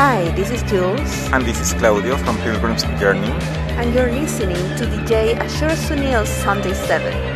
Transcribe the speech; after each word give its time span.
Hi, 0.00 0.30
this 0.34 0.50
is 0.50 0.62
Jules. 0.62 1.12
And 1.30 1.44
this 1.44 1.60
is 1.60 1.74
Claudio 1.74 2.16
from 2.16 2.38
Pilgrim's 2.38 2.84
Journey. 2.98 3.36
And 3.76 3.94
you're 3.94 4.10
listening 4.10 4.56
to 4.78 4.86
DJ 4.86 5.36
Ashur 5.36 5.76
Sunil's 5.76 6.30
Sunday 6.30 6.72
7. 6.72 7.29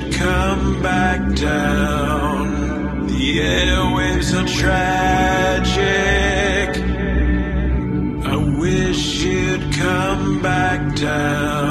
should 0.00 0.12
come 0.12 0.82
back 0.82 1.20
down. 1.36 3.06
The 3.06 3.38
airwaves 3.38 4.32
are 4.34 4.48
tragic. 4.58 5.82
I 8.26 8.36
wish 8.58 9.22
you'd 9.22 9.72
come 9.72 10.42
back 10.42 10.96
down. 10.96 11.63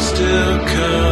still 0.00 0.66
come. 0.66 1.09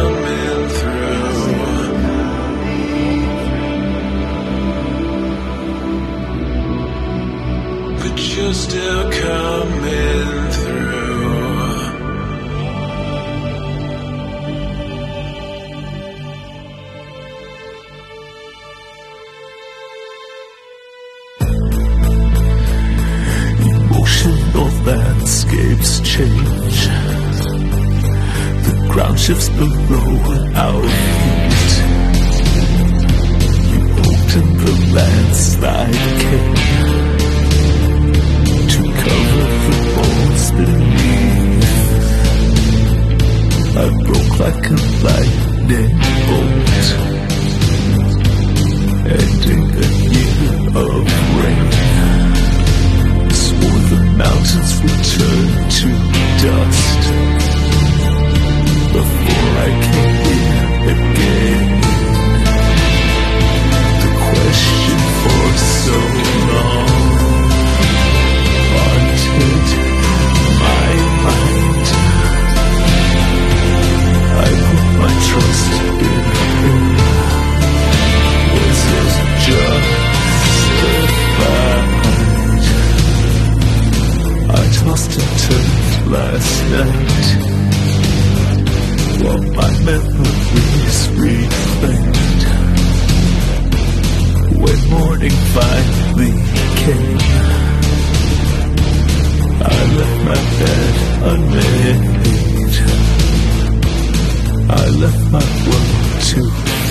I 104.71 104.85
left 105.01 105.23
my 105.31 105.45
world 105.65 106.21
to 106.29 106.41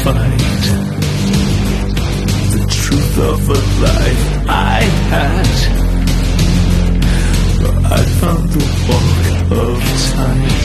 fight 0.03 0.65
the 2.53 2.63
truth 2.69 3.19
of 3.19 3.49
a 3.49 3.61
life 3.87 4.25
I 4.49 4.81
had. 5.13 5.59
But 7.63 7.77
I 7.93 8.03
found 8.21 8.49
the 8.51 8.65
walk 8.89 9.19
of 9.63 9.79
time. 10.13 10.57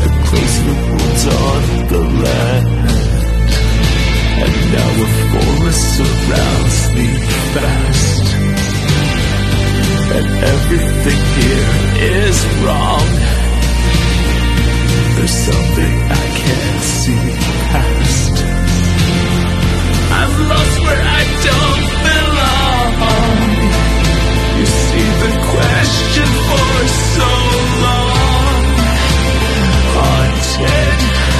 I 0.00 0.08
placed 0.28 0.60
the 0.64 0.74
on 1.28 1.62
the 1.92 2.02
land. 2.22 2.90
And 4.44 4.54
now 4.72 4.90
a 4.96 5.08
forest 5.30 5.84
surrounds 5.96 6.78
me 6.94 7.06
fast 7.52 8.41
that 10.12 10.26
everything 10.54 11.20
here 11.40 11.72
is 12.20 12.36
wrong. 12.60 13.08
There's 15.16 15.36
something 15.48 15.94
I 16.20 16.24
can't 16.42 16.82
see 17.00 17.24
past. 17.72 18.34
I'm 20.20 20.32
lost 20.52 20.76
where 20.84 21.02
I 21.18 21.22
don't 21.48 21.86
belong. 22.08 22.92
You 24.58 24.66
see 24.84 25.08
the 25.24 25.32
question 25.54 26.28
for 26.48 26.72
so 27.16 27.30
long. 27.86 28.64
Haunted. 29.96 31.31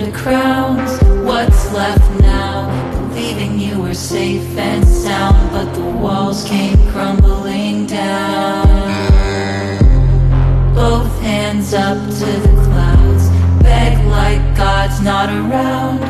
under 0.00 0.16
crowns. 0.16 1.02
What's 1.24 1.72
left 1.72 2.20
now? 2.20 2.68
Believing 3.08 3.58
you 3.58 3.80
were 3.80 3.94
safe 3.94 4.56
and 4.56 4.86
sound, 4.86 5.50
but 5.52 5.72
the 5.74 5.84
walls 5.98 6.44
came 6.44 6.76
crumbling 6.90 7.86
down. 7.86 8.66
Both 10.74 11.20
hands 11.20 11.74
up 11.74 11.98
to 11.98 12.26
the 12.46 12.62
clouds, 12.64 13.28
beg 13.62 14.06
like 14.06 14.56
God's 14.56 15.00
not 15.00 15.28
around. 15.28 16.09